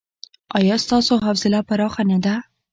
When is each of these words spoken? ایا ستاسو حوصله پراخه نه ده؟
ایا 0.57 0.75
ستاسو 0.85 1.13
حوصله 1.25 1.59
پراخه 1.69 2.03
نه 2.09 2.17
ده؟ 2.25 2.35